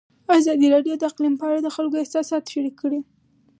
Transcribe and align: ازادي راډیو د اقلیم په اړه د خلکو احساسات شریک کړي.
ازادي 0.39 0.67
راډیو 0.75 0.93
د 0.97 1.03
اقلیم 1.11 1.33
په 1.37 1.45
اړه 1.49 1.59
د 1.63 1.69
خلکو 1.75 1.95
احساسات 2.01 2.43
شریک 2.53 2.75
کړي. 2.81 2.99